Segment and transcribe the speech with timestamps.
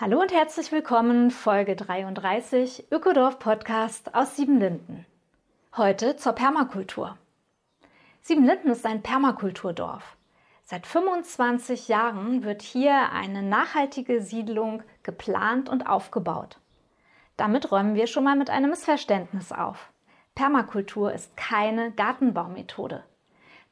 [0.00, 5.04] Hallo und herzlich willkommen, Folge 33 Ökodorf Podcast aus Siebenlinden.
[5.76, 7.18] Heute zur Permakultur.
[8.22, 10.16] Siebenlinden ist ein Permakulturdorf.
[10.62, 16.60] Seit 25 Jahren wird hier eine nachhaltige Siedlung geplant und aufgebaut.
[17.36, 19.90] Damit räumen wir schon mal mit einem Missverständnis auf.
[20.36, 23.02] Permakultur ist keine Gartenbaumethode.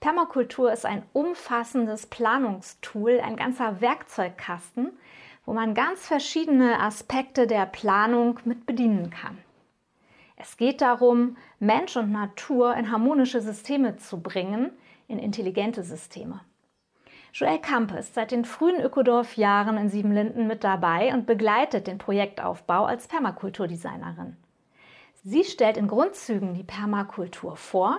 [0.01, 4.91] Permakultur ist ein umfassendes Planungstool, ein ganzer Werkzeugkasten,
[5.47, 9.39] wo man ganz verschiedene Aspekte der Planung mit bedienen kann.
[10.37, 14.71] Es geht darum, Mensch und Natur in harmonische Systeme zu bringen,
[15.09, 16.41] in intelligente Systeme.
[17.33, 22.85] Joelle Kampe ist seit den frühen Ökodorf-Jahren in Siebenlinden mit dabei und begleitet den Projektaufbau
[22.85, 24.37] als Permakulturdesignerin.
[25.23, 27.99] Sie stellt in Grundzügen die Permakultur vor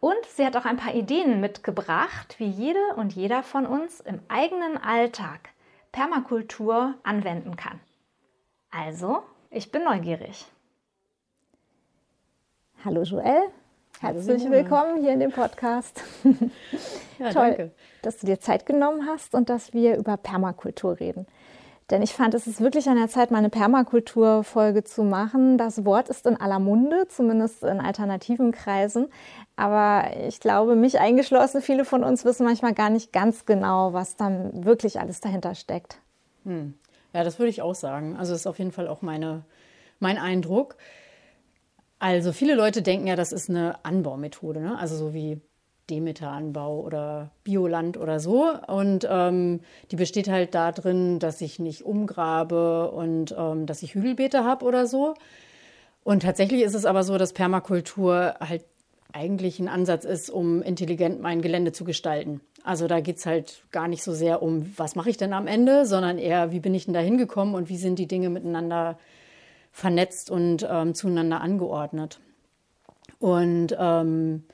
[0.00, 4.20] und sie hat auch ein paar Ideen mitgebracht, wie jede und jeder von uns im
[4.28, 5.50] eigenen Alltag
[5.92, 7.80] Permakultur anwenden kann.
[8.70, 10.46] Also, ich bin neugierig.
[12.84, 13.42] Hallo Joel,
[14.00, 14.52] herzlich Hallo.
[14.52, 16.02] willkommen hier in dem Podcast.
[17.18, 17.70] Ja, Toll, danke.
[18.00, 21.26] dass du dir Zeit genommen hast und dass wir über Permakultur reden.
[21.90, 25.58] Denn ich fand, es ist wirklich an der Zeit, mal eine Permakultur-Folge zu machen.
[25.58, 29.08] Das Wort ist in aller Munde, zumindest in alternativen Kreisen.
[29.56, 34.16] Aber ich glaube, mich eingeschlossen, viele von uns wissen manchmal gar nicht ganz genau, was
[34.16, 35.98] dann wirklich alles dahinter steckt.
[36.44, 36.74] Hm.
[37.12, 38.16] Ja, das würde ich auch sagen.
[38.16, 39.44] Also das ist auf jeden Fall auch meine,
[39.98, 40.76] mein Eindruck.
[41.98, 44.78] Also viele Leute denken ja, das ist eine Anbaumethode, ne?
[44.78, 45.40] also so wie
[45.90, 48.50] Demeteranbau oder Bioland oder so.
[48.66, 54.44] Und ähm, die besteht halt darin, dass ich nicht umgrabe und ähm, dass ich Hügelbeete
[54.44, 55.14] habe oder so.
[56.04, 58.64] Und tatsächlich ist es aber so, dass Permakultur halt
[59.12, 62.40] eigentlich ein Ansatz ist, um intelligent mein Gelände zu gestalten.
[62.62, 65.46] Also da geht es halt gar nicht so sehr um, was mache ich denn am
[65.46, 68.98] Ende, sondern eher, wie bin ich denn da hingekommen und wie sind die Dinge miteinander
[69.72, 72.20] vernetzt und ähm, zueinander angeordnet.
[73.18, 74.44] Und ähm,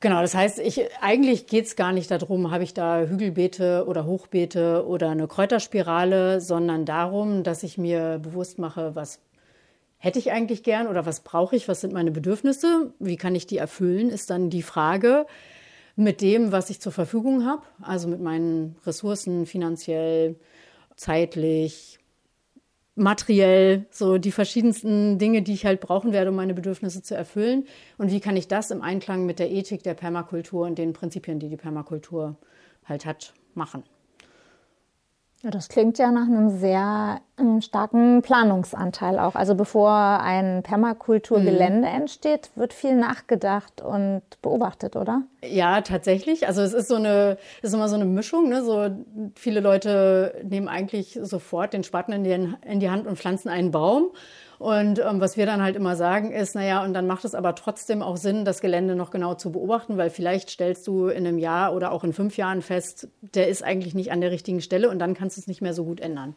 [0.00, 4.06] Genau, das heißt, ich, eigentlich geht es gar nicht darum, habe ich da Hügelbeete oder
[4.06, 9.20] Hochbeete oder eine Kräuterspirale, sondern darum, dass ich mir bewusst mache, was
[9.96, 13.48] hätte ich eigentlich gern oder was brauche ich, was sind meine Bedürfnisse, wie kann ich
[13.48, 15.26] die erfüllen, ist dann die Frage
[15.96, 20.36] mit dem, was ich zur Verfügung habe, also mit meinen Ressourcen finanziell,
[20.94, 21.98] zeitlich,
[22.98, 27.64] materiell, so die verschiedensten Dinge, die ich halt brauchen werde, um meine Bedürfnisse zu erfüllen.
[27.96, 31.38] Und wie kann ich das im Einklang mit der Ethik der Permakultur und den Prinzipien,
[31.38, 32.36] die die Permakultur
[32.84, 33.84] halt hat, machen?
[35.42, 39.36] Ja, das klingt ja nach einem sehr ähm, starken Planungsanteil auch.
[39.36, 41.94] Also bevor ein Permakulturgelände mhm.
[41.94, 45.22] entsteht, wird viel nachgedacht und beobachtet, oder?
[45.44, 46.48] Ja, tatsächlich.
[46.48, 48.48] Also es ist so eine, ist immer so eine Mischung.
[48.48, 48.64] Ne?
[48.64, 48.90] So
[49.36, 52.32] viele Leute nehmen eigentlich sofort den Spaten in die,
[52.66, 54.08] in die Hand und pflanzen einen Baum.
[54.58, 57.54] Und ähm, was wir dann halt immer sagen ist, naja, und dann macht es aber
[57.54, 61.38] trotzdem auch Sinn, das Gelände noch genau zu beobachten, weil vielleicht stellst du in einem
[61.38, 64.90] Jahr oder auch in fünf Jahren fest, der ist eigentlich nicht an der richtigen Stelle
[64.90, 66.34] und dann kannst du es nicht mehr so gut ändern.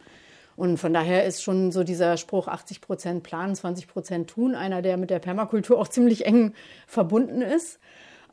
[0.55, 4.83] Und von daher ist schon so dieser Spruch 80 Prozent planen, 20 Prozent tun, einer,
[4.83, 6.53] der mit der Permakultur auch ziemlich eng
[6.85, 7.79] verbunden ist.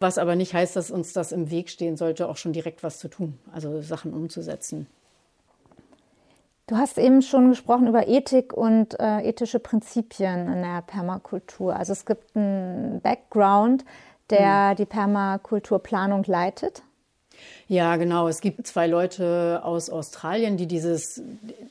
[0.01, 2.99] Was aber nicht heißt, dass uns das im Weg stehen sollte, auch schon direkt was
[2.99, 4.87] zu tun, also Sachen umzusetzen.
[6.69, 11.75] Du hast eben schon gesprochen über Ethik und äh, ethische Prinzipien in der Permakultur.
[11.75, 13.87] Also es gibt einen Background,
[14.29, 14.77] der mhm.
[14.77, 16.83] die Permakulturplanung leitet.
[17.69, 18.29] Ja, genau.
[18.29, 21.23] Es gibt zwei Leute aus Australien, die dieses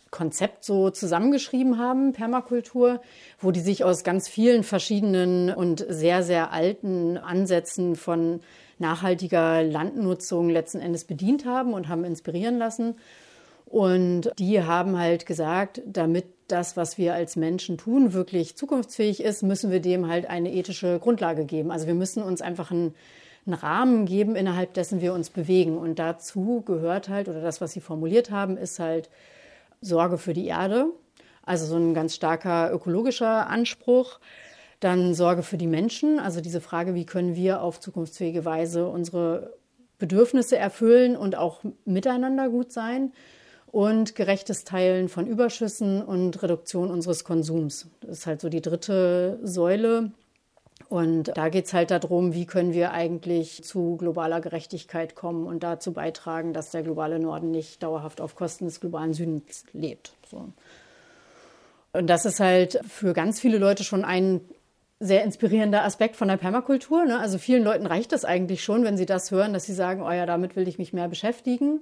[0.10, 3.00] Konzept so zusammengeschrieben haben, Permakultur,
[3.40, 8.40] wo die sich aus ganz vielen verschiedenen und sehr, sehr alten Ansätzen von
[8.80, 12.96] nachhaltiger Landnutzung letzten Endes bedient haben und haben inspirieren lassen.
[13.70, 19.44] Und die haben halt gesagt, damit das, was wir als Menschen tun, wirklich zukunftsfähig ist,
[19.44, 21.72] müssen wir dem halt eine ethische Grundlage geben.
[21.72, 22.96] Also wir müssen uns einfach einen,
[23.46, 25.78] einen Rahmen geben, innerhalb dessen wir uns bewegen.
[25.78, 29.10] Und dazu gehört halt, oder das, was sie formuliert haben, ist halt
[29.82, 30.88] Sorge für die Erde.
[31.44, 34.20] Also so ein ganz starker ökologischer Anspruch.
[34.80, 39.58] Dann Sorge für die Menschen, also diese Frage, wie können wir auf zukunftsfähige Weise unsere
[39.98, 43.12] Bedürfnisse erfüllen und auch miteinander gut sein.
[43.72, 47.88] Und gerechtes Teilen von Überschüssen und Reduktion unseres Konsums.
[48.02, 50.12] Das ist halt so die dritte Säule.
[50.90, 55.64] Und da geht es halt darum, wie können wir eigentlich zu globaler Gerechtigkeit kommen und
[55.64, 60.14] dazu beitragen, dass der globale Norden nicht dauerhaft auf Kosten des globalen Südens lebt.
[60.30, 60.50] So.
[61.94, 64.42] Und das ist halt für ganz viele Leute schon ein
[65.00, 67.06] sehr inspirierender Aspekt von der Permakultur.
[67.06, 67.20] Ne?
[67.20, 70.12] Also vielen Leuten reicht das eigentlich schon, wenn sie das hören, dass sie sagen, oh
[70.12, 71.82] ja, damit will ich mich mehr beschäftigen.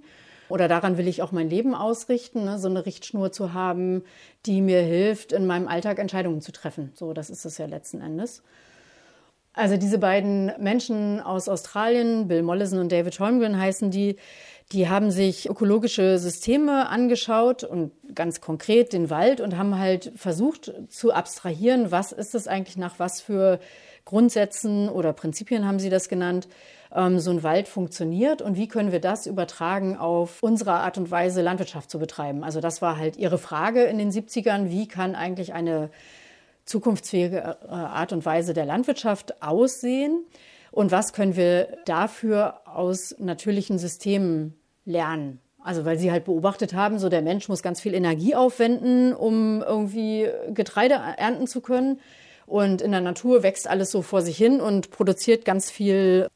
[0.49, 2.59] Oder daran will ich auch mein Leben ausrichten, ne?
[2.59, 4.03] so eine Richtschnur zu haben,
[4.45, 6.91] die mir hilft, in meinem Alltag Entscheidungen zu treffen.
[6.93, 8.43] So, das ist es ja letzten Endes.
[9.53, 14.17] Also diese beiden Menschen aus Australien, Bill Mollison und David Holmgren heißen die,
[14.71, 20.73] die haben sich ökologische Systeme angeschaut und ganz konkret den Wald und haben halt versucht
[20.89, 23.59] zu abstrahieren, was ist es eigentlich nach was für
[24.05, 26.47] Grundsätzen oder Prinzipien haben sie das genannt,
[26.93, 31.11] ähm, so ein Wald funktioniert und wie können wir das übertragen auf unsere Art und
[31.11, 32.43] Weise, Landwirtschaft zu betreiben.
[32.43, 35.89] Also das war halt ihre Frage in den 70ern, wie kann eigentlich eine
[36.65, 40.23] zukunftsfähige äh, Art und Weise der Landwirtschaft aussehen
[40.71, 44.55] und was können wir dafür aus natürlichen Systemen
[44.85, 45.39] lernen.
[45.63, 49.63] Also weil sie halt beobachtet haben, so der Mensch muss ganz viel Energie aufwenden, um
[49.63, 51.99] irgendwie Getreide ernten zu können.
[52.45, 56.29] Und in der Natur wächst alles so vor sich hin und produziert ganz viel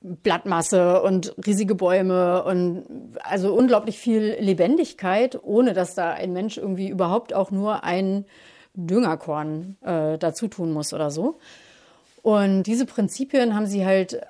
[0.00, 2.84] Blattmasse und riesige Bäume und
[3.22, 8.26] also unglaublich viel Lebendigkeit, ohne dass da ein Mensch irgendwie überhaupt auch nur ein
[8.74, 11.38] Düngerkorn äh, dazu tun muss oder so.
[12.20, 14.20] Und diese Prinzipien haben sie halt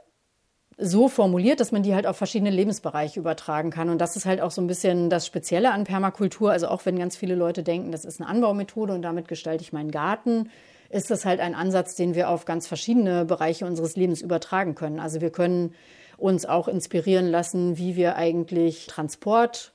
[0.76, 3.88] so formuliert, dass man die halt auf verschiedene Lebensbereiche übertragen kann.
[3.88, 6.50] Und das ist halt auch so ein bisschen das Spezielle an Permakultur.
[6.50, 9.72] Also auch wenn ganz viele Leute denken, das ist eine Anbaumethode und damit gestalte ich
[9.72, 10.50] meinen Garten,
[10.90, 15.00] ist das halt ein Ansatz, den wir auf ganz verschiedene Bereiche unseres Lebens übertragen können.
[15.00, 15.74] Also wir können
[16.16, 19.72] uns auch inspirieren lassen, wie wir eigentlich Transport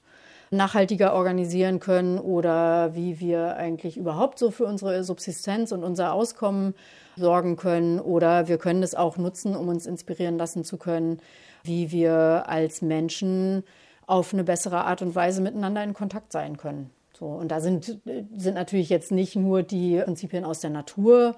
[0.51, 6.73] nachhaltiger organisieren können oder wie wir eigentlich überhaupt so für unsere Subsistenz und unser Auskommen
[7.19, 7.99] sorgen können.
[7.99, 11.19] Oder wir können es auch nutzen, um uns inspirieren lassen zu können,
[11.63, 13.63] wie wir als Menschen
[14.07, 16.89] auf eine bessere Art und Weise miteinander in Kontakt sein können.
[17.17, 17.99] So, und da sind,
[18.35, 21.35] sind natürlich jetzt nicht nur die Prinzipien aus der Natur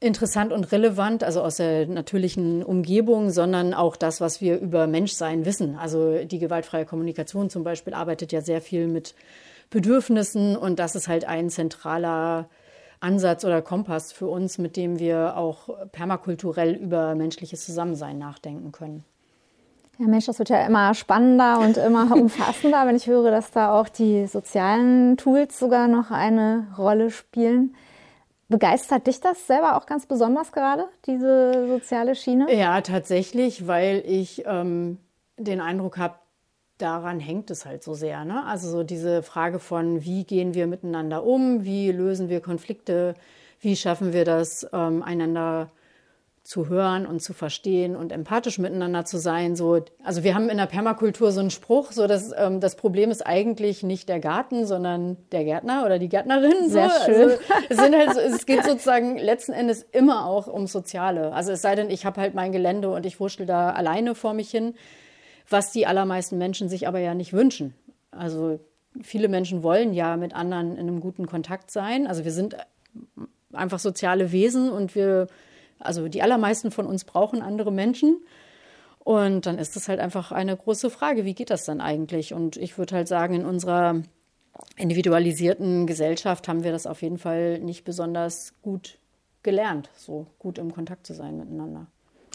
[0.00, 5.46] interessant und relevant, also aus der natürlichen Umgebung, sondern auch das, was wir über Menschsein
[5.46, 5.76] wissen.
[5.76, 9.14] Also die gewaltfreie Kommunikation zum Beispiel arbeitet ja sehr viel mit
[9.70, 12.48] Bedürfnissen und das ist halt ein zentraler
[13.04, 19.04] Ansatz oder Kompass für uns, mit dem wir auch permakulturell über menschliches Zusammensein nachdenken können.
[19.98, 23.78] Ja, Mensch, das wird ja immer spannender und immer umfassender, wenn ich höre, dass da
[23.78, 27.76] auch die sozialen Tools sogar noch eine Rolle spielen.
[28.48, 32.52] Begeistert dich das selber auch ganz besonders gerade, diese soziale Schiene?
[32.54, 34.98] Ja, tatsächlich, weil ich ähm,
[35.38, 36.14] den Eindruck habe,
[36.78, 38.24] daran hängt es halt so sehr.
[38.24, 38.44] Ne?
[38.46, 43.14] Also so diese Frage von, wie gehen wir miteinander um, wie lösen wir Konflikte,
[43.60, 45.70] wie schaffen wir das, ähm, einander
[46.44, 49.56] zu hören und zu verstehen und empathisch miteinander zu sein.
[49.56, 53.10] So, also wir haben in der Permakultur so einen Spruch, so dass ähm, das Problem
[53.10, 56.68] ist eigentlich nicht der Garten, sondern der Gärtner oder die Gärtnerin.
[56.68, 57.04] Sehr so.
[57.06, 57.22] schön.
[57.22, 57.38] Also,
[57.70, 61.32] es, sind halt so, es geht sozusagen letzten Endes immer auch ums Soziale.
[61.32, 64.34] Also es sei denn, ich habe halt mein Gelände und ich wurschtel da alleine vor
[64.34, 64.74] mich hin,
[65.48, 67.74] was die allermeisten Menschen sich aber ja nicht wünschen.
[68.10, 68.60] Also
[69.02, 72.06] viele Menschen wollen ja mit anderen in einem guten Kontakt sein.
[72.06, 72.56] Also wir sind
[73.52, 75.28] einfach soziale Wesen und wir
[75.78, 78.24] also die allermeisten von uns brauchen andere Menschen.
[78.98, 82.32] Und dann ist das halt einfach eine große Frage, wie geht das dann eigentlich?
[82.32, 84.02] Und ich würde halt sagen, in unserer
[84.76, 88.98] individualisierten Gesellschaft haben wir das auf jeden Fall nicht besonders gut
[89.42, 91.86] gelernt, so gut im Kontakt zu sein miteinander.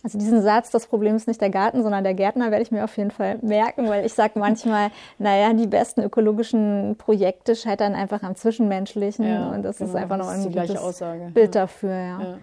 [0.04, 2.84] Also diesen Satz, das Problem ist nicht der Garten, sondern der Gärtner, werde ich mir
[2.86, 8.24] auf jeden Fall merken, weil ich sage manchmal, naja, die besten ökologischen Projekte scheitern einfach
[8.24, 11.32] am Zwischenmenschlichen ja, und das genau, ist einfach noch ein gutes Aussage.
[11.34, 11.92] Bild dafür.
[11.92, 12.22] Ja.
[12.22, 12.38] ja.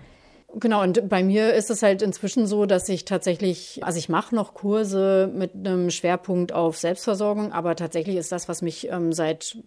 [0.55, 4.35] Genau, und bei mir ist es halt inzwischen so, dass ich tatsächlich, also ich mache
[4.35, 9.59] noch Kurse mit einem Schwerpunkt auf Selbstversorgung, aber tatsächlich ist das, was mich ähm, seit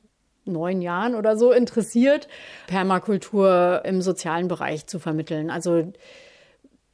[0.45, 2.27] neun Jahren oder so interessiert,
[2.67, 5.51] Permakultur im sozialen Bereich zu vermitteln.
[5.51, 5.91] Also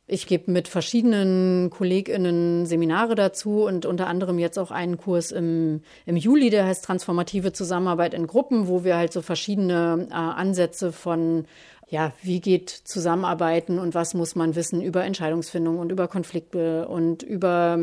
[0.08, 5.82] ich gebe mit verschiedenen KollegInnen Seminare dazu und unter anderem jetzt auch einen Kurs im,
[6.06, 10.92] im Juli, der heißt Transformative Zusammenarbeit in Gruppen, wo wir halt so verschiedene äh, Ansätze
[10.92, 11.46] von
[11.88, 17.22] ja, wie geht Zusammenarbeiten und was muss man wissen über Entscheidungsfindung und über Konflikte und
[17.22, 17.80] über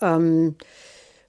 [0.00, 0.56] ähm,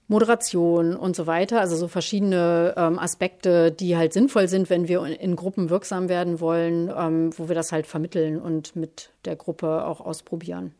[0.08, 1.60] Moderation und so weiter.
[1.60, 6.40] Also so verschiedene ähm, Aspekte, die halt sinnvoll sind, wenn wir in Gruppen wirksam werden
[6.40, 10.74] wollen, ähm, wo wir das halt vermitteln und mit der Gruppe auch ausprobieren.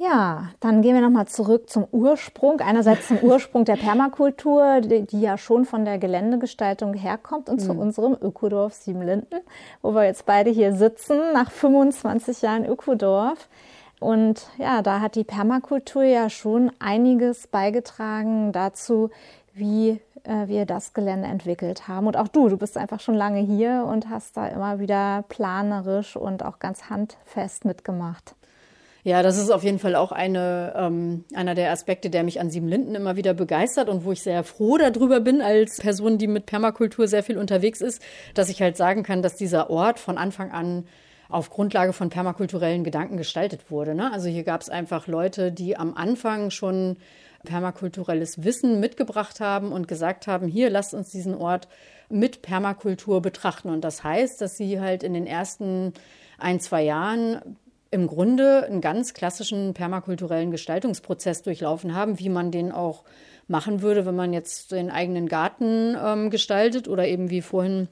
[0.00, 2.60] Ja, dann gehen wir nochmal zurück zum Ursprung.
[2.60, 7.64] Einerseits zum Ursprung der Permakultur, die, die, ja schon von der Geländegestaltung herkommt und mhm.
[7.64, 9.40] zu unserem Ökodorf Siebenlinden,
[9.82, 13.48] wo wir jetzt beide hier sitzen, nach 25 Jahren Ökodorf.
[14.00, 19.10] Und ja, da hat die Permakultur ja schon einiges beigetragen dazu,
[19.54, 22.06] wie äh, wir das Gelände entwickelt haben.
[22.06, 26.16] Und auch du, du bist einfach schon lange hier und hast da immer wieder planerisch
[26.16, 28.34] und auch ganz handfest mitgemacht.
[29.04, 32.50] Ja, das ist auf jeden Fall auch eine, ähm, einer der Aspekte, der mich an
[32.50, 36.46] Siebenlinden immer wieder begeistert und wo ich sehr froh darüber bin, als Person, die mit
[36.46, 38.02] Permakultur sehr viel unterwegs ist,
[38.34, 40.86] dass ich halt sagen kann, dass dieser Ort von Anfang an
[41.28, 43.94] auf Grundlage von permakulturellen Gedanken gestaltet wurde.
[43.94, 44.12] Ne?
[44.12, 46.96] Also hier gab es einfach Leute, die am Anfang schon
[47.44, 51.68] permakulturelles Wissen mitgebracht haben und gesagt haben, hier lasst uns diesen Ort
[52.08, 53.70] mit Permakultur betrachten.
[53.70, 55.92] Und das heißt, dass sie halt in den ersten
[56.38, 57.56] ein, zwei Jahren
[57.90, 63.04] im Grunde einen ganz klassischen permakulturellen Gestaltungsprozess durchlaufen haben, wie man den auch
[63.46, 67.88] machen würde, wenn man jetzt den eigenen Garten ähm, gestaltet oder eben wie vorhin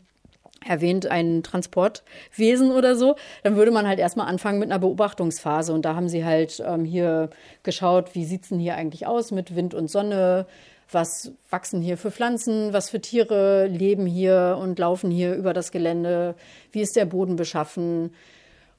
[0.65, 5.73] erwähnt ein Transportwesen oder so, dann würde man halt erstmal anfangen mit einer Beobachtungsphase.
[5.73, 7.31] Und da haben sie halt ähm, hier
[7.63, 10.47] geschaut, wie sieht es denn hier eigentlich aus mit Wind und Sonne,
[10.91, 15.73] was wachsen hier für Pflanzen, was für Tiere leben hier und laufen hier über das
[15.73, 16.37] Gelände,
[16.71, 18.13] wie ist der Boden beschaffen,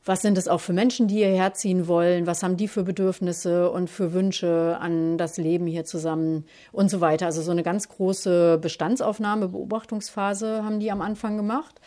[0.08, 3.70] was sind es auch für Menschen, die hierher ziehen wollen, was haben die für Bedürfnisse
[3.70, 7.26] und für Wünsche an das Leben hier zusammen und so weiter.
[7.26, 11.82] Also so eine ganz große Bestandsaufnahme, Beobachtungsphase haben die am Anfang gemacht.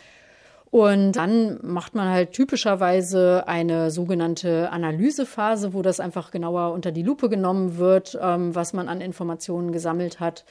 [0.70, 7.02] Und dann macht man halt typischerweise eine sogenannte Analysephase, wo das einfach genauer unter die
[7.02, 10.44] Lupe genommen wird, ähm, was man an Informationen gesammelt hat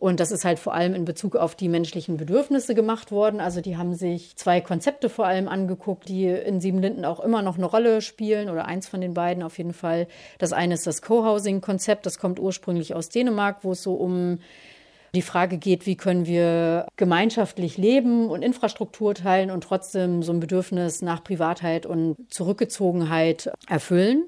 [0.00, 3.38] und das ist halt vor allem in Bezug auf die menschlichen Bedürfnisse gemacht worden.
[3.38, 7.58] Also die haben sich zwei Konzepte vor allem angeguckt, die in Siebenlinden auch immer noch
[7.58, 10.08] eine Rolle spielen oder eins von den beiden auf jeden Fall.
[10.38, 14.38] Das eine ist das Co-Housing-Konzept, das kommt ursprünglich aus Dänemark, wo es so um
[15.14, 20.40] die Frage geht, wie können wir gemeinschaftlich leben und Infrastruktur teilen und trotzdem so ein
[20.40, 24.24] Bedürfnis nach Privatheit und Zurückgezogenheit erfüllen.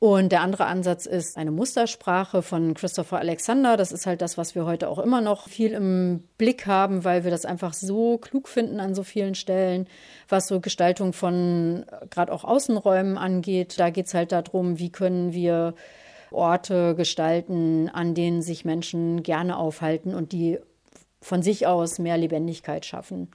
[0.00, 3.76] Und der andere Ansatz ist eine Mustersprache von Christopher Alexander.
[3.76, 7.22] Das ist halt das, was wir heute auch immer noch viel im Blick haben, weil
[7.22, 9.86] wir das einfach so klug finden an so vielen Stellen,
[10.26, 13.78] was so Gestaltung von gerade auch Außenräumen angeht.
[13.78, 15.74] Da geht es halt darum, wie können wir
[16.30, 20.58] Orte gestalten, an denen sich Menschen gerne aufhalten und die
[21.20, 23.28] von sich aus mehr Lebendigkeit schaffen.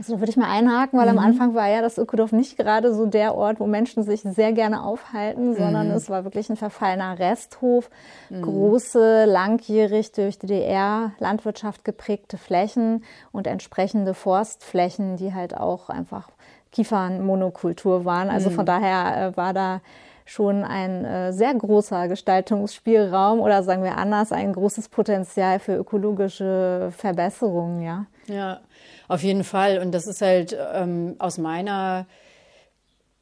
[0.00, 1.18] Also da würde ich mal einhaken, weil mhm.
[1.18, 4.52] am Anfang war ja das Ökodorf nicht gerade so der Ort, wo Menschen sich sehr
[4.52, 5.94] gerne aufhalten, sondern mhm.
[5.94, 7.90] es war wirklich ein verfallener Resthof,
[8.30, 8.40] mhm.
[8.40, 16.30] große, langjährig durch DDR-Landwirtschaft geprägte Flächen und entsprechende Forstflächen, die halt auch einfach
[16.72, 18.30] Kiefernmonokultur waren.
[18.30, 18.68] Also von mhm.
[18.68, 19.82] daher äh, war da
[20.24, 26.90] schon ein äh, sehr großer Gestaltungsspielraum oder sagen wir anders, ein großes Potenzial für ökologische
[26.96, 28.06] Verbesserungen, ja.
[28.30, 28.60] Ja,
[29.08, 29.78] auf jeden Fall.
[29.78, 32.06] Und das ist halt ähm, aus meiner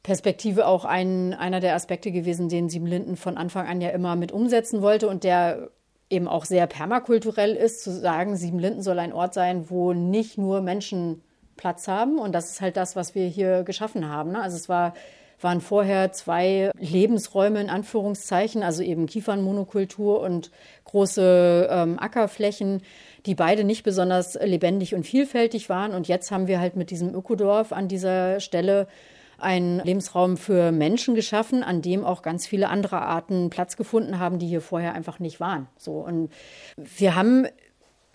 [0.03, 4.31] Perspektive auch ein, einer der Aspekte gewesen, den Siebenlinden von Anfang an ja immer mit
[4.31, 5.69] umsetzen wollte und der
[6.09, 10.61] eben auch sehr permakulturell ist, zu sagen, Siebenlinden soll ein Ort sein, wo nicht nur
[10.61, 11.21] Menschen
[11.57, 12.17] Platz haben.
[12.17, 14.31] Und das ist halt das, was wir hier geschaffen haben.
[14.31, 14.41] Ne?
[14.41, 14.93] Also es war
[15.41, 20.51] waren vorher zwei Lebensräume in Anführungszeichen, also eben Kiefernmonokultur und
[20.85, 22.81] große ähm, Ackerflächen,
[23.25, 25.93] die beide nicht besonders lebendig und vielfältig waren.
[25.93, 28.87] Und jetzt haben wir halt mit diesem Ökodorf an dieser Stelle
[29.37, 34.39] einen Lebensraum für Menschen geschaffen, an dem auch ganz viele andere Arten Platz gefunden haben,
[34.39, 35.67] die hier vorher einfach nicht waren.
[35.77, 36.29] So und
[36.75, 37.47] wir haben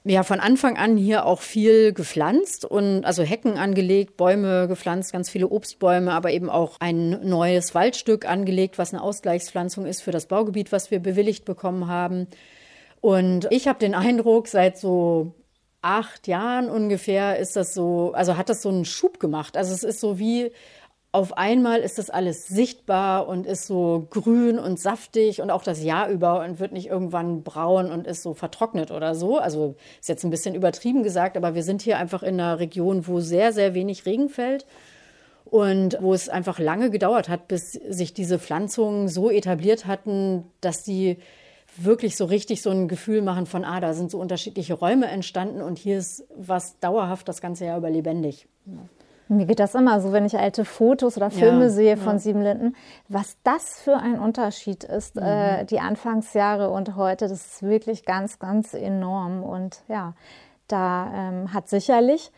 [0.05, 5.31] ja von Anfang an hier auch viel gepflanzt und also Hecken angelegt, Bäume gepflanzt, ganz
[5.31, 10.27] viele Obstbäume, aber eben auch ein neues Waldstück angelegt, was eine Ausgleichspflanzung ist für das
[10.27, 12.27] Baugebiet, was wir bewilligt bekommen haben.
[13.01, 15.35] Und ich habe den Eindruck, seit so
[15.81, 19.57] acht Jahren ungefähr ist das so, also hat das so einen Schub gemacht.
[19.57, 20.51] Also es ist so wie
[21.15, 25.81] auf einmal ist das alles sichtbar und ist so grün und saftig und auch das
[25.81, 29.39] Jahr über und wird nicht irgendwann braun und ist so vertrocknet oder so.
[29.39, 33.07] Also ist jetzt ein bisschen übertrieben gesagt, aber wir sind hier einfach in einer Region,
[33.07, 34.67] wo sehr, sehr wenig Regen fällt
[35.45, 40.83] und wo es einfach lange gedauert hat, bis sich diese Pflanzungen so etabliert hatten, dass
[40.83, 41.19] die
[41.77, 45.63] wirklich so richtig so ein Gefühl machen von, ah, da sind so unterschiedliche Räume entstanden
[45.63, 48.49] und hier ist was dauerhaft das ganze Jahr über lebendig.
[49.29, 52.19] Mir geht das immer so, wenn ich alte Fotos oder Filme ja, sehe von ja.
[52.19, 52.77] Siebenlinden,
[53.09, 55.23] was das für ein Unterschied ist, mhm.
[55.23, 59.43] äh, die Anfangsjahre und heute, das ist wirklich ganz, ganz enorm.
[59.43, 60.13] Und ja,
[60.69, 62.31] da ähm, hat sicherlich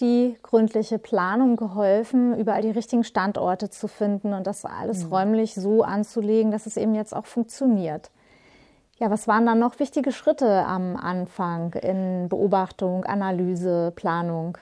[0.00, 5.12] die gründliche Planung geholfen, überall die richtigen Standorte zu finden und das alles mhm.
[5.12, 8.12] räumlich so anzulegen, dass es eben jetzt auch funktioniert.
[8.98, 14.58] Ja, was waren dann noch wichtige Schritte am Anfang in Beobachtung, Analyse, Planung?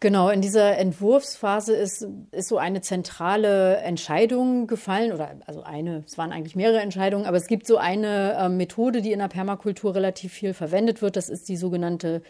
[0.00, 6.18] Genau, in dieser Entwurfsphase ist, ist so eine zentrale Entscheidung gefallen, oder also eine, es
[6.18, 9.94] waren eigentlich mehrere Entscheidungen, aber es gibt so eine äh, Methode, die in der Permakultur
[9.94, 12.22] relativ viel verwendet wird, das ist die sogenannte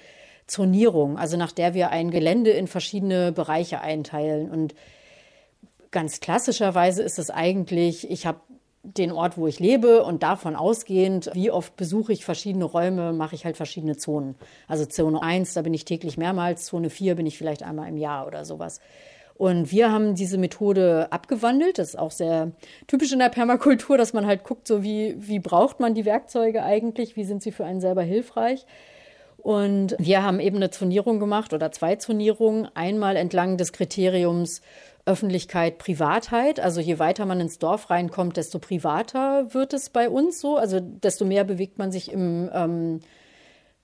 [0.46, 4.50] Zonierung, also nach der wir ein Gelände in verschiedene Bereiche einteilen.
[4.50, 4.74] Und
[5.90, 8.40] ganz klassischerweise ist es eigentlich, ich habe
[8.84, 13.34] den Ort, wo ich lebe und davon ausgehend, wie oft besuche ich verschiedene Räume, mache
[13.34, 14.36] ich halt verschiedene Zonen.
[14.68, 17.96] Also Zone 1, da bin ich täglich mehrmals, Zone 4 bin ich vielleicht einmal im
[17.96, 18.80] Jahr oder sowas.
[19.36, 21.78] Und wir haben diese Methode abgewandelt.
[21.78, 22.52] Das ist auch sehr
[22.86, 26.62] typisch in der Permakultur, dass man halt guckt, so wie, wie braucht man die Werkzeuge
[26.62, 28.64] eigentlich, wie sind sie für einen selber hilfreich.
[29.38, 32.68] Und wir haben eben eine Zonierung gemacht oder zwei Zonierungen.
[32.74, 34.62] Einmal entlang des Kriteriums
[35.06, 36.60] Öffentlichkeit, Privatheit.
[36.60, 40.56] Also je weiter man ins Dorf reinkommt, desto privater wird es bei uns so.
[40.56, 43.00] Also desto mehr bewegt man sich im, ähm,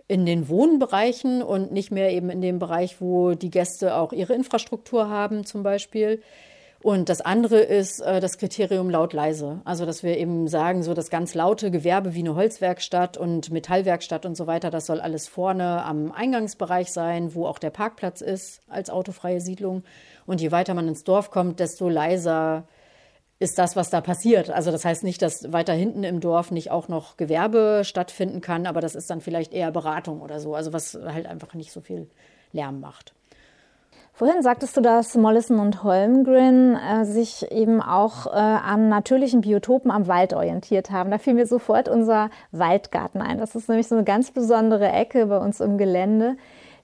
[0.08, 4.34] in den Wohnbereichen und nicht mehr eben in dem Bereich, wo die Gäste auch ihre
[4.34, 6.22] Infrastruktur haben zum Beispiel.
[6.82, 9.60] Und das andere ist äh, das Kriterium laut-leise.
[9.64, 14.24] Also, dass wir eben sagen, so das ganz laute Gewerbe wie eine Holzwerkstatt und Metallwerkstatt
[14.24, 18.62] und so weiter, das soll alles vorne am Eingangsbereich sein, wo auch der Parkplatz ist
[18.68, 19.82] als autofreie Siedlung.
[20.30, 22.62] Und je weiter man ins Dorf kommt, desto leiser
[23.40, 24.48] ist das, was da passiert.
[24.48, 28.64] Also das heißt nicht, dass weiter hinten im Dorf nicht auch noch Gewerbe stattfinden kann,
[28.66, 30.54] aber das ist dann vielleicht eher Beratung oder so.
[30.54, 32.08] Also was halt einfach nicht so viel
[32.52, 33.12] Lärm macht.
[34.12, 39.90] Vorhin sagtest du, dass Mollison und Holmgren äh, sich eben auch äh, an natürlichen Biotopen
[39.90, 41.10] am Wald orientiert haben.
[41.10, 43.38] Da fiel mir sofort unser Waldgarten ein.
[43.38, 46.36] Das ist nämlich so eine ganz besondere Ecke bei uns im Gelände,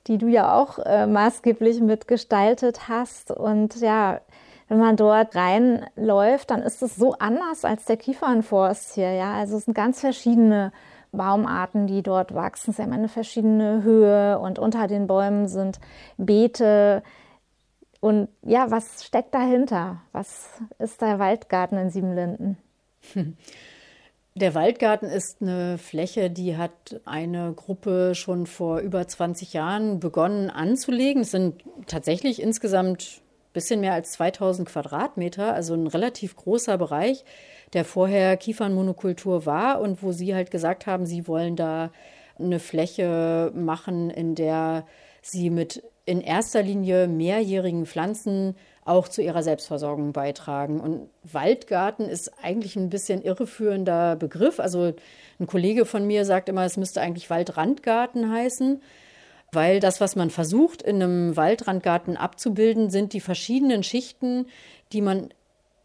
[0.06, 3.30] die du ja auch äh, maßgeblich mitgestaltet hast.
[3.30, 4.21] Und ja,
[4.69, 9.12] wenn man dort reinläuft, dann ist es so anders als der Kiefernforst hier.
[9.12, 10.73] Ja, also es sind ganz verschiedene
[11.12, 12.73] Baumarten, die dort wachsen.
[12.73, 15.80] Sie haben eine verschiedene Höhe und unter den Bäumen sind
[16.16, 17.02] Beete,
[18.06, 20.00] und ja, was steckt dahinter?
[20.12, 22.56] Was ist der Waldgarten in Siebenlinden?
[24.36, 30.50] Der Waldgarten ist eine Fläche, die hat eine Gruppe schon vor über 20 Jahren begonnen
[30.50, 31.22] anzulegen.
[31.22, 37.25] Es sind tatsächlich insgesamt ein bisschen mehr als 2000 Quadratmeter, also ein relativ großer Bereich,
[37.72, 41.90] der vorher Kiefernmonokultur war und wo sie halt gesagt haben, sie wollen da
[42.38, 44.84] eine Fläche machen, in der
[45.22, 48.54] sie mit in erster Linie mehrjährigen Pflanzen
[48.86, 50.80] auch zu ihrer Selbstversorgung beitragen.
[50.80, 54.60] Und Waldgarten ist eigentlich ein bisschen irreführender Begriff.
[54.60, 54.94] Also
[55.40, 58.80] ein Kollege von mir sagt immer, es müsste eigentlich Waldrandgarten heißen,
[59.52, 64.46] weil das, was man versucht in einem Waldrandgarten abzubilden, sind die verschiedenen Schichten,
[64.92, 65.30] die man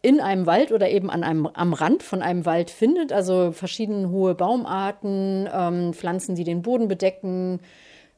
[0.04, 3.12] in einem Wald oder eben an einem, am Rand von einem Wald findet.
[3.12, 7.60] Also verschiedene hohe Baumarten, ähm, Pflanzen, die den Boden bedecken,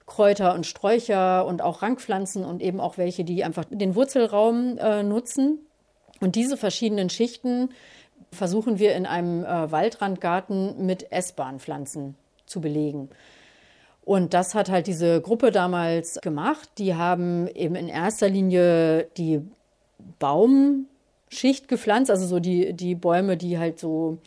[0.05, 5.03] Kräuter und Sträucher und auch Rankpflanzen und eben auch welche, die einfach den Wurzelraum äh,
[5.03, 5.59] nutzen.
[6.19, 7.69] Und diese verschiedenen Schichten
[8.31, 13.09] versuchen wir in einem äh, Waldrandgarten mit essbaren Pflanzen zu belegen.
[14.05, 16.69] Und das hat halt diese Gruppe damals gemacht.
[16.77, 19.41] Die haben eben in erster Linie die
[20.19, 24.17] Baumschicht gepflanzt, also so die, die Bäume, die halt so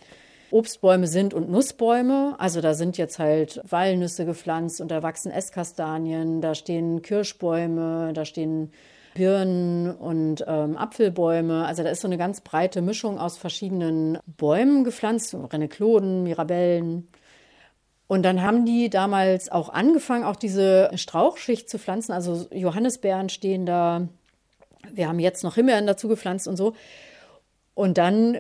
[0.51, 2.37] Obstbäume sind und Nussbäume.
[2.39, 8.25] Also da sind jetzt halt Walnüsse gepflanzt und da wachsen Esskastanien, da stehen Kirschbäume, da
[8.25, 8.71] stehen
[9.15, 11.65] Birnen und ähm, Apfelbäume.
[11.65, 17.09] Also da ist so eine ganz breite Mischung aus verschiedenen Bäumen gepflanzt, Renekloden, Mirabellen.
[18.09, 22.13] Und dann haben die damals auch angefangen, auch diese Strauchschicht zu pflanzen.
[22.13, 24.07] Also Johannisbeeren stehen da.
[24.93, 26.75] Wir haben jetzt noch Himbeeren dazu gepflanzt und so.
[27.75, 28.39] Und dann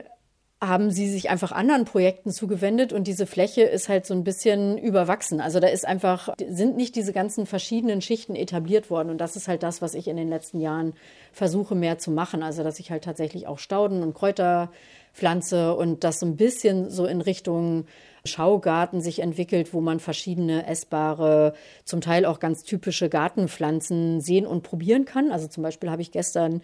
[0.66, 4.78] haben sie sich einfach anderen Projekten zugewendet und diese Fläche ist halt so ein bisschen
[4.78, 5.40] überwachsen.
[5.40, 9.48] Also da ist einfach, sind nicht diese ganzen verschiedenen Schichten etabliert worden und das ist
[9.48, 10.94] halt das, was ich in den letzten Jahren
[11.32, 12.42] versuche mehr zu machen.
[12.42, 14.70] Also dass ich halt tatsächlich auch Stauden und Kräuter
[15.12, 17.86] pflanze und das so ein bisschen so in Richtung
[18.26, 24.62] Schaugarten sich entwickelt, wo man verschiedene essbare, zum Teil auch ganz typische Gartenpflanzen sehen und
[24.62, 25.32] probieren kann.
[25.32, 26.62] Also zum Beispiel habe ich gestern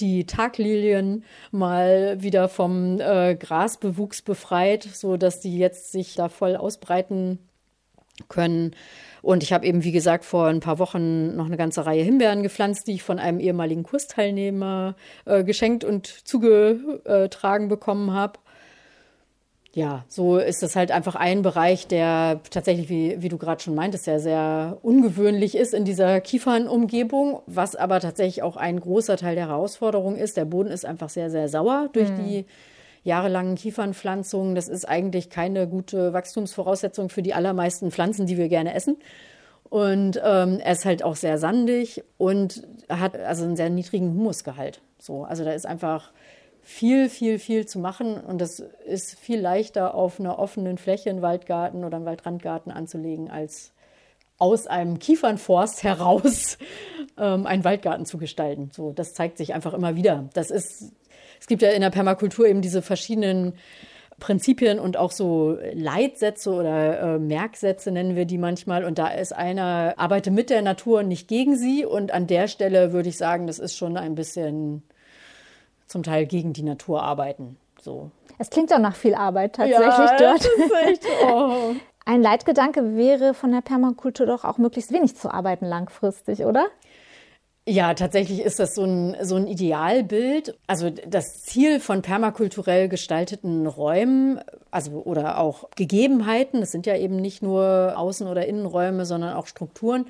[0.00, 6.56] die Taglilien mal wieder vom äh, Grasbewuchs befreit, so dass die jetzt sich da voll
[6.56, 7.38] ausbreiten
[8.28, 8.74] können.
[9.22, 12.42] Und ich habe eben, wie gesagt, vor ein paar Wochen noch eine ganze Reihe Himbeeren
[12.42, 14.94] gepflanzt, die ich von einem ehemaligen Kursteilnehmer
[15.26, 18.38] äh, geschenkt und zugetragen bekommen habe.
[19.72, 23.76] Ja, so ist es halt einfach ein Bereich, der tatsächlich, wie, wie du gerade schon
[23.76, 29.36] meintest, ja sehr ungewöhnlich ist in dieser Kiefernumgebung, was aber tatsächlich auch ein großer Teil
[29.36, 30.36] der Herausforderung ist.
[30.36, 32.16] Der Boden ist einfach sehr, sehr sauer durch mhm.
[32.16, 32.46] die
[33.04, 34.56] jahrelangen Kiefernpflanzungen.
[34.56, 38.96] Das ist eigentlich keine gute Wachstumsvoraussetzung für die allermeisten Pflanzen, die wir gerne essen.
[39.68, 44.80] Und ähm, er ist halt auch sehr sandig und hat also einen sehr niedrigen Humusgehalt.
[44.98, 46.10] So, also da ist einfach
[46.62, 51.22] viel, viel, viel zu machen und das ist viel leichter auf einer offenen Fläche, einen
[51.22, 53.72] Waldgarten oder einen Waldrandgarten anzulegen, als
[54.38, 56.58] aus einem Kiefernforst heraus
[57.18, 58.70] ähm, einen Waldgarten zu gestalten.
[58.72, 60.28] So, das zeigt sich einfach immer wieder.
[60.34, 60.92] Das ist
[61.40, 63.54] es gibt ja in der Permakultur eben diese verschiedenen
[64.20, 68.84] Prinzipien und auch so Leitsätze oder äh, Merksätze nennen wir die manchmal.
[68.84, 71.86] Und da ist einer, arbeite mit der Natur, nicht gegen sie.
[71.86, 74.82] Und an der Stelle würde ich sagen, das ist schon ein bisschen
[75.90, 77.56] zum Teil gegen die Natur arbeiten.
[77.80, 78.10] So.
[78.38, 80.48] Es klingt doch nach viel Arbeit tatsächlich ja, dort.
[80.86, 81.74] Echt, oh.
[82.06, 86.66] Ein Leitgedanke wäre von der Permakultur doch auch möglichst wenig zu arbeiten langfristig, oder?
[87.68, 90.58] Ja, tatsächlich ist das so ein, so ein Idealbild.
[90.66, 97.16] Also das Ziel von permakulturell gestalteten Räumen, also oder auch Gegebenheiten, das sind ja eben
[97.16, 100.06] nicht nur Außen- oder Innenräume, sondern auch Strukturen,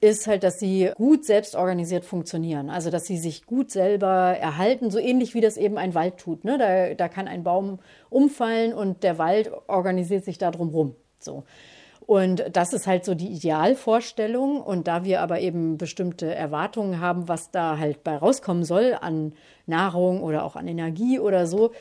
[0.00, 2.70] ist halt, dass sie gut selbst organisiert funktionieren.
[2.70, 6.44] Also dass sie sich gut selber erhalten, so ähnlich wie das eben ein Wald tut.
[6.44, 6.56] Ne?
[6.58, 10.94] Da, da kann ein Baum umfallen und der Wald organisiert sich da drumherum.
[11.18, 11.44] So.
[12.06, 14.60] Und das ist halt so die Idealvorstellung.
[14.62, 19.34] Und da wir aber eben bestimmte Erwartungen haben, was da halt bei rauskommen soll an
[19.66, 21.72] Nahrung oder auch an Energie oder so.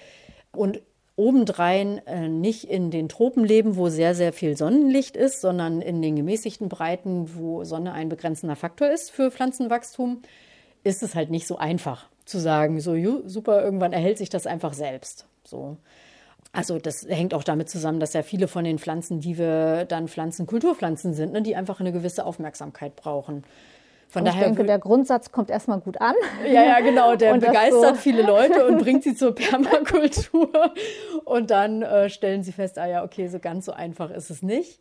[0.52, 0.82] Und
[1.20, 6.02] obendrein äh, nicht in den Tropen leben, wo sehr, sehr viel Sonnenlicht ist, sondern in
[6.02, 10.22] den gemäßigten Breiten, wo Sonne ein begrenzender Faktor ist für Pflanzenwachstum,
[10.86, 12.96] ist es halt nicht so einfach zu sagen, so
[13.28, 15.26] super, irgendwann erhält sich das einfach selbst.
[15.44, 15.78] So.
[16.54, 20.08] Also das hängt auch damit zusammen, dass ja viele von den Pflanzen, die wir dann
[20.08, 23.44] pflanzen, Kulturpflanzen sind, ne, die einfach eine gewisse Aufmerksamkeit brauchen.
[24.10, 26.16] Von ich daher denke, der Grundsatz kommt erstmal gut an.
[26.46, 27.16] Ja, ja, genau.
[27.16, 30.74] Der begeistert so viele Leute und bringt sie zur Permakultur.
[31.26, 34.42] Und dann äh, stellen sie fest, ah ja, okay, so ganz so einfach ist es
[34.42, 34.80] nicht.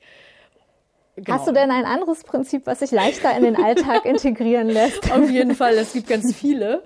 [1.17, 1.37] Genau.
[1.37, 5.11] Hast du denn ein anderes Prinzip, was sich leichter in den Alltag integrieren lässt?
[5.13, 6.85] Auf jeden Fall, es gibt ganz viele.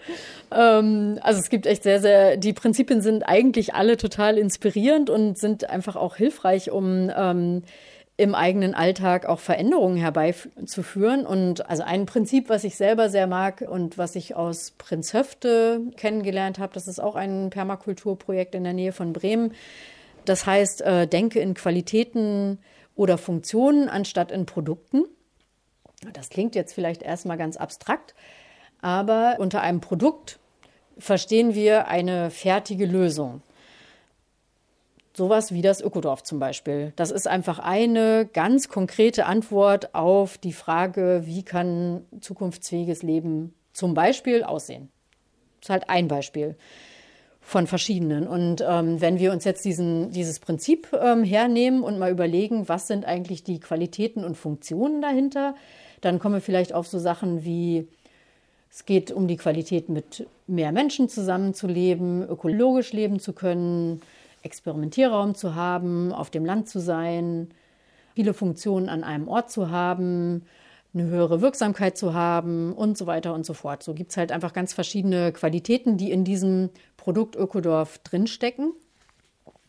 [0.51, 5.39] Ähm, also es gibt echt sehr, sehr, die Prinzipien sind eigentlich alle total inspirierend und
[5.39, 7.63] sind einfach auch hilfreich, um ähm,
[8.17, 11.27] im eigenen Alltag auch Veränderungen herbeizuführen.
[11.27, 16.59] Und also ein Prinzip, was ich selber sehr mag und was ich aus Prinzhöfte kennengelernt
[16.59, 19.53] habe, das ist auch ein Permakulturprojekt in der Nähe von Bremen.
[20.25, 22.59] Das heißt, äh, denke in Qualitäten,
[22.95, 25.05] oder Funktionen anstatt in Produkten.
[26.13, 28.15] Das klingt jetzt vielleicht erstmal ganz abstrakt,
[28.81, 30.39] aber unter einem Produkt
[30.99, 33.43] verstehen wir eine fertige Lösung.
[35.15, 36.93] Sowas wie das Ökodorf zum Beispiel.
[36.97, 43.93] Das ist einfach eine ganz konkrete Antwort auf die Frage, wie kann zukunftsfähiges Leben zum
[43.93, 44.89] Beispiel aussehen.
[45.61, 46.57] Das ist halt ein Beispiel
[47.43, 48.27] von verschiedenen.
[48.27, 52.87] Und ähm, wenn wir uns jetzt diesen, dieses Prinzip ähm, hernehmen und mal überlegen, was
[52.87, 55.55] sind eigentlich die Qualitäten und Funktionen dahinter,
[56.01, 57.89] dann kommen wir vielleicht auf so Sachen wie,
[58.71, 64.01] es geht um die Qualität, mit mehr Menschen zusammenzuleben, ökologisch leben zu können,
[64.43, 67.49] Experimentierraum zu haben, auf dem Land zu sein,
[68.15, 70.45] viele Funktionen an einem Ort zu haben,
[70.95, 73.83] eine höhere Wirksamkeit zu haben und so weiter und so fort.
[73.83, 78.73] So gibt es halt einfach ganz verschiedene Qualitäten, die in diesem Produkt Ökodorf drinstecken.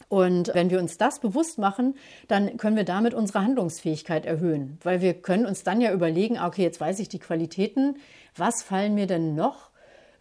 [0.10, 1.96] Und wenn wir uns das bewusst machen,
[2.28, 6.48] dann können wir damit unsere Handlungsfähigkeit erhöhen, weil wir können uns dann ja überlegen, ah,
[6.48, 7.96] okay, jetzt weiß ich die Qualitäten,
[8.36, 9.72] was fallen mir denn noch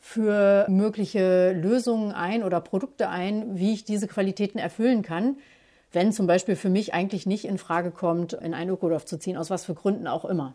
[0.05, 5.37] für mögliche Lösungen ein oder Produkte ein, wie ich diese Qualitäten erfüllen kann,
[5.93, 9.37] wenn zum Beispiel für mich eigentlich nicht in Frage kommt, in ein Ökodorf zu ziehen,
[9.37, 10.55] aus was für Gründen auch immer.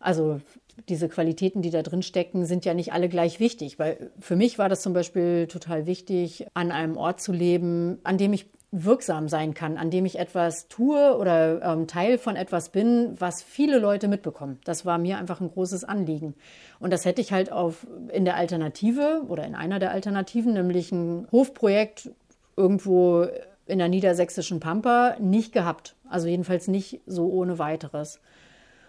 [0.00, 0.40] Also
[0.88, 3.78] diese Qualitäten, die da drin stecken, sind ja nicht alle gleich wichtig.
[3.78, 8.18] Weil für mich war das zum Beispiel total wichtig, an einem Ort zu leben, an
[8.18, 12.70] dem ich wirksam sein kann, an dem ich etwas tue oder ähm, Teil von etwas
[12.70, 14.58] bin, was viele Leute mitbekommen.
[14.64, 16.34] Das war mir einfach ein großes Anliegen.
[16.80, 20.90] Und das hätte ich halt auf, in der Alternative oder in einer der Alternativen, nämlich
[20.90, 22.10] ein Hofprojekt
[22.56, 23.28] irgendwo
[23.66, 25.94] in der niedersächsischen Pampa, nicht gehabt.
[26.08, 28.20] Also jedenfalls nicht so ohne weiteres.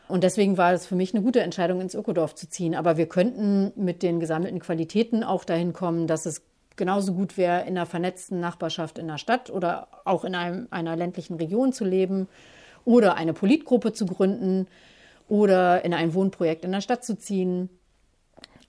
[0.08, 2.76] Und deswegen war es für mich eine gute Entscheidung, ins Ökodorf zu ziehen.
[2.76, 6.44] Aber wir könnten mit den gesammelten Qualitäten auch dahin kommen, dass es
[6.76, 10.96] genauso gut wäre, in einer vernetzten Nachbarschaft in der Stadt oder auch in einem, einer
[10.96, 12.28] ländlichen Region zu leben
[12.84, 14.68] oder eine Politgruppe zu gründen
[15.28, 17.70] oder in ein Wohnprojekt in der Stadt zu ziehen.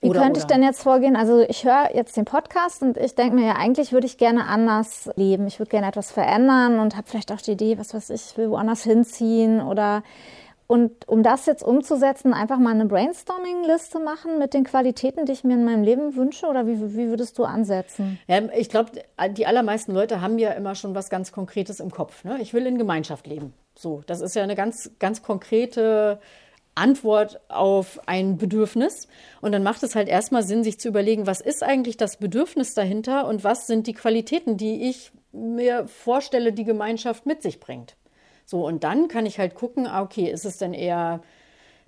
[0.01, 0.55] Wie Oder, könnte ich oder.
[0.55, 1.17] denn jetzt vorgehen?
[1.17, 4.45] Also ich höre jetzt den Podcast und ich denke mir ja, eigentlich würde ich gerne
[4.45, 5.47] anders leben.
[5.47, 8.37] Ich würde gerne etwas verändern und habe vielleicht auch die Idee, was weiß ich, ich
[8.37, 10.03] will woanders hinziehen oder
[10.67, 15.45] und um das jetzt umzusetzen, einfach mal eine Brainstorming-Liste machen mit den Qualitäten, die ich
[15.45, 16.47] mir in meinem Leben wünsche?
[16.47, 18.19] Oder wie, wie würdest du ansetzen?
[18.27, 18.91] Ja, ich glaube,
[19.31, 22.25] die allermeisten Leute haben ja immer schon was ganz Konkretes im Kopf.
[22.25, 22.39] Ne?
[22.41, 23.53] Ich will in Gemeinschaft leben.
[23.77, 26.19] So, das ist ja eine ganz, ganz konkrete
[26.75, 29.09] Antwort auf ein Bedürfnis.
[29.41, 32.75] Und dann macht es halt erstmal Sinn, sich zu überlegen, was ist eigentlich das Bedürfnis
[32.75, 37.97] dahinter und was sind die Qualitäten, die ich mir vorstelle, die Gemeinschaft mit sich bringt.
[38.47, 41.21] So, und dann kann ich halt gucken, ah, okay, ist es denn eher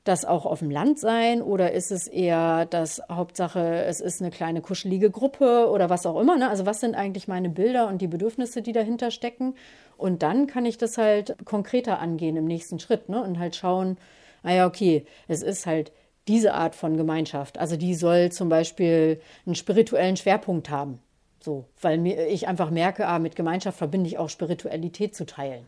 [0.04, 4.30] das auch auf dem Land sein oder ist es eher das Hauptsache, es ist eine
[4.30, 6.36] kleine kuschelige Gruppe oder was auch immer.
[6.36, 6.48] Ne?
[6.48, 9.54] Also was sind eigentlich meine Bilder und die Bedürfnisse, die dahinter stecken?
[9.96, 13.22] Und dann kann ich das halt konkreter angehen im nächsten Schritt ne?
[13.22, 13.98] und halt schauen,
[14.42, 15.92] ah ja, okay, es ist halt
[16.26, 17.58] diese Art von Gemeinschaft.
[17.58, 21.00] Also die soll zum Beispiel einen spirituellen Schwerpunkt haben.
[21.40, 25.66] So, weil mir, ich einfach merke, ah, mit Gemeinschaft verbinde ich auch Spiritualität zu teilen.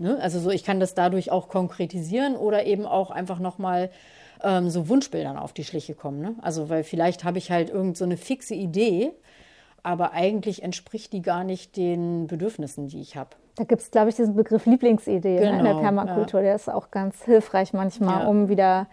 [0.00, 0.18] Ne?
[0.20, 3.90] Also so, ich kann das dadurch auch konkretisieren oder eben auch einfach nochmal
[4.42, 6.20] ähm, so Wunschbildern auf die Schliche kommen.
[6.20, 6.34] Ne?
[6.42, 9.12] Also weil vielleicht habe ich halt irgend so eine fixe Idee,
[9.82, 13.30] aber eigentlich entspricht die gar nicht den Bedürfnissen, die ich habe.
[13.56, 16.42] Da gibt es, glaube ich, diesen Begriff Lieblingsidee ne, in der Genau, Permakultur.
[16.42, 18.28] Der ist auch ganz hilfreich manchmal, Ja.
[18.28, 18.86] um wieder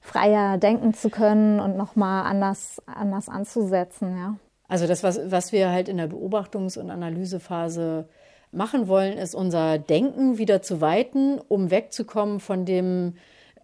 [0.00, 4.16] freier denken zu können und nochmal anders, anders anzusetzen.
[4.16, 4.36] Ja.
[4.68, 8.08] Also das, was, was wir halt in der Beobachtungs- und Analysephase
[8.52, 13.14] machen wollen, ist unser Denken wieder zu weiten, um wegzukommen von dem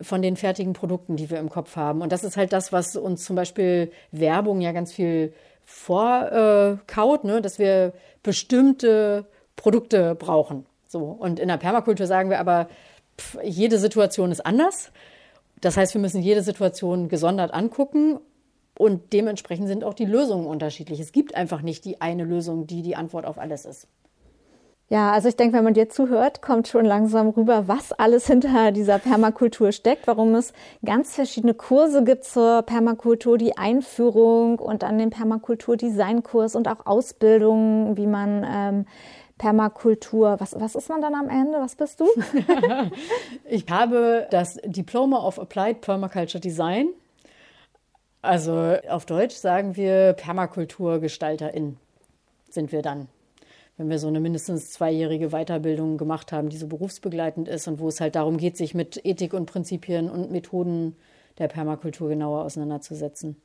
[0.01, 2.03] von den fertigen Produkten, die wir im Kopf haben.
[2.03, 5.33] Und das ist halt das, was uns zum Beispiel Werbung ja ganz viel
[5.65, 7.41] vorkaut, ne?
[7.41, 7.93] dass wir
[8.23, 10.67] bestimmte Produkte brauchen.
[10.89, 11.05] So.
[11.05, 12.69] Und in der Permakultur sagen wir aber,
[13.19, 14.93] pff, jede Situation ist anders.
[15.61, 18.19] Das heißt, wir müssen jede Situation gesondert angucken
[18.77, 20.99] und dementsprechend sind auch die Lösungen unterschiedlich.
[20.99, 23.87] Es gibt einfach nicht die eine Lösung, die die Antwort auf alles ist.
[24.93, 28.73] Ja, also ich denke, wenn man dir zuhört, kommt schon langsam rüber, was alles hinter
[28.73, 30.53] dieser Permakultur steckt, warum es
[30.85, 37.97] ganz verschiedene Kurse gibt zur Permakultur, die Einführung und dann den Permakultur-Designkurs und auch Ausbildung,
[37.97, 38.87] wie man ähm,
[39.39, 41.59] Permakultur, was, was ist man dann am Ende?
[41.59, 42.05] Was bist du?
[43.49, 46.89] Ich habe das Diploma of Applied Permaculture Design.
[48.21, 51.79] Also auf Deutsch sagen wir Permakulturgestalterin
[52.51, 53.09] sind wir dann.
[53.83, 57.89] Wenn wir so eine mindestens zweijährige Weiterbildung gemacht haben, die so berufsbegleitend ist und wo
[57.89, 60.95] es halt darum geht, sich mit Ethik und Prinzipien und Methoden
[61.39, 63.43] der Permakultur genauer auseinanderzusetzen.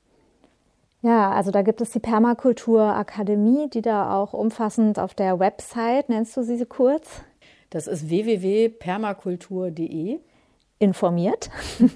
[1.02, 6.38] Ja, also da gibt es die Permakultur-Akademie, die da auch umfassend auf der Website, nennst
[6.38, 7.24] du sie kurz,
[7.72, 10.20] Das ist www.permakultur.de.
[10.78, 11.50] informiert.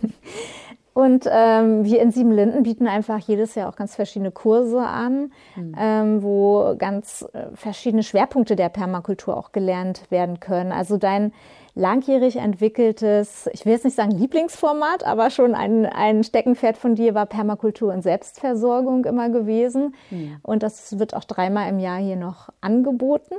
[0.93, 5.32] Und ähm, wir in Siebenlinden bieten einfach jedes Jahr auch ganz verschiedene Kurse an,
[5.77, 10.73] ähm, wo ganz äh, verschiedene Schwerpunkte der Permakultur auch gelernt werden können.
[10.73, 11.32] Also dein
[11.75, 17.15] langjährig entwickeltes, ich will jetzt nicht sagen Lieblingsformat, aber schon ein, ein Steckenpferd von dir
[17.15, 19.95] war Permakultur und Selbstversorgung immer gewesen.
[20.43, 23.36] Und das wird auch dreimal im Jahr hier noch angeboten.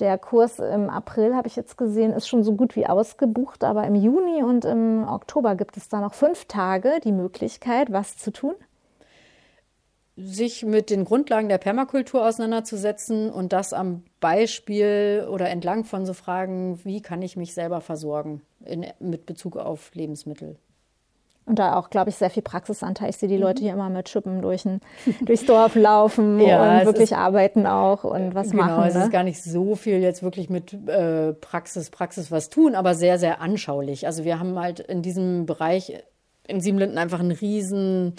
[0.00, 3.84] Der Kurs im April, habe ich jetzt gesehen, ist schon so gut wie ausgebucht, aber
[3.86, 8.32] im Juni und im Oktober gibt es da noch fünf Tage die Möglichkeit, was zu
[8.32, 8.54] tun.
[10.16, 16.12] sich mit den Grundlagen der Permakultur auseinanderzusetzen und das am Beispiel oder entlang von so
[16.12, 20.56] Fragen, wie kann ich mich selber versorgen in, mit Bezug auf Lebensmittel.
[21.46, 23.10] Und da auch, glaube ich, sehr viel Praxisanteil.
[23.10, 24.80] Ich sehe die Leute hier immer mit Schippen durch ein,
[25.26, 28.84] durchs Dorf laufen Ja, und wirklich ist- arbeiten auch und was genau, machen.
[28.88, 29.02] es Ne?
[29.04, 33.18] ist gar nicht so viel jetzt wirklich mit äh, Praxis, Praxis was tun, aber sehr,
[33.18, 34.06] sehr anschaulich.
[34.06, 35.92] Also wir haben halt in diesem Bereich
[36.46, 38.14] in Siebenlinden einfach ein riesen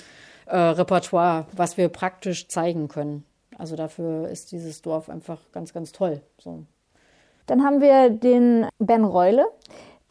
[0.45, 3.23] äh, Repertoire, was wir praktisch zeigen können.
[3.57, 6.21] Also dafür ist dieses Dorf einfach ganz, ganz toll.
[6.37, 6.63] So.
[7.47, 9.45] Dann haben wir den Ben Reule.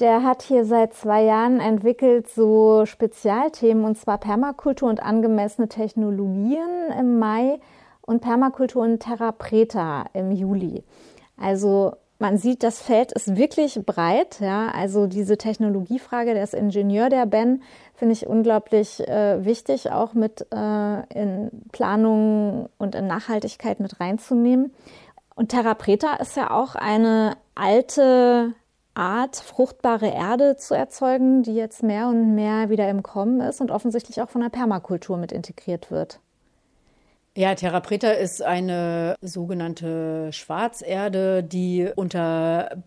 [0.01, 6.91] Der hat hier seit zwei Jahren entwickelt so Spezialthemen und zwar Permakultur und angemessene Technologien
[6.99, 7.61] im Mai
[8.01, 10.83] und Permakultur und Terra Preta im Juli.
[11.41, 14.41] Also man sieht, das Feld ist wirklich breit.
[14.41, 14.69] Ja?
[14.69, 17.63] Also diese Technologiefrage, der ist Ingenieur, der Ben,
[17.95, 24.73] finde ich unglaublich äh, wichtig, auch mit äh, in Planung und in Nachhaltigkeit mit reinzunehmen.
[25.37, 28.55] Und Terra Preta ist ja auch eine alte
[28.95, 33.71] Art, fruchtbare Erde zu erzeugen, die jetzt mehr und mehr wieder im Kommen ist und
[33.71, 36.21] offensichtlich auch von der Permakultur mit integriert wird.
[37.37, 42.85] Ja, Terra Preta ist eine sogenannte Schwarzerde, die unter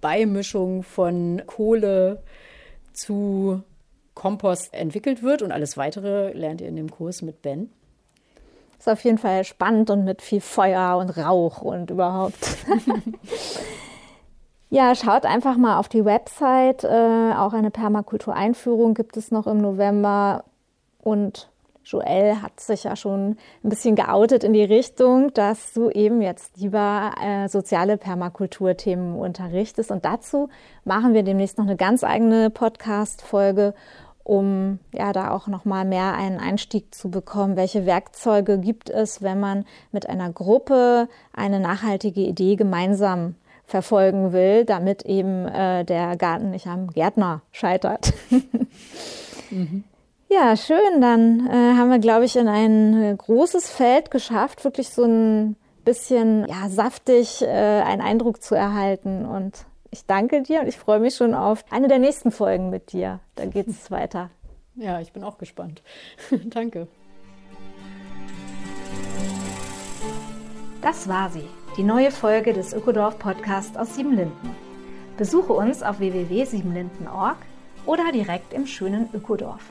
[0.00, 2.22] Beimischung von Kohle
[2.94, 3.62] zu
[4.14, 7.70] Kompost entwickelt wird und alles weitere lernt ihr in dem Kurs mit Ben.
[8.78, 12.38] Ist auf jeden Fall spannend und mit viel Feuer und Rauch und überhaupt.
[14.70, 16.84] ja, schaut einfach mal auf die Website.
[16.84, 20.44] Äh, auch eine Permakultureinführung gibt es noch im November.
[21.02, 21.50] Und
[21.84, 26.56] Joel hat sich ja schon ein bisschen geoutet in die Richtung, dass du eben jetzt
[26.58, 29.90] lieber äh, soziale Permakulturthemen unterrichtest.
[29.90, 30.48] Und dazu
[30.84, 33.74] machen wir demnächst noch eine ganz eigene Podcast-Folge
[34.22, 37.56] um ja da auch noch mal mehr einen Einstieg zu bekommen.
[37.56, 43.34] Welche Werkzeuge gibt es, wenn man mit einer Gruppe eine nachhaltige Idee gemeinsam
[43.70, 48.12] verfolgen will, damit eben äh, der Garten nicht am Gärtner scheitert?
[49.50, 49.84] mhm.
[50.28, 51.00] Ja, schön.
[51.00, 55.56] Dann äh, haben wir, glaube ich, in ein äh, großes Feld geschafft, wirklich so ein
[55.84, 61.00] bisschen ja, saftig äh, einen Eindruck zu erhalten und ich danke dir und ich freue
[61.00, 63.18] mich schon auf eine der nächsten Folgen mit dir.
[63.34, 64.30] Da geht es weiter.
[64.76, 65.82] Ja, ich bin auch gespannt.
[66.44, 66.86] danke.
[70.80, 74.50] Das war sie, die neue Folge des Ökodorf Podcasts aus Siebenlinden.
[75.16, 77.36] Besuche uns auf www.siebenlinden.org
[77.86, 79.62] oder direkt im schönen Ökodorf.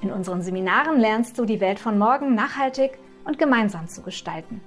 [0.00, 4.60] In unseren Seminaren lernst du die Welt von morgen nachhaltig und gemeinsam zu gestalten.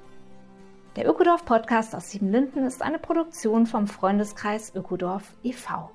[0.97, 5.89] Der Ökodorf Podcast aus Siebenlinden ist eine Produktion vom Freundeskreis Ökodorf e.V.